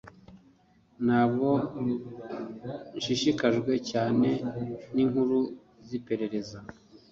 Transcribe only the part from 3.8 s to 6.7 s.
cyane ninkuru ziperereza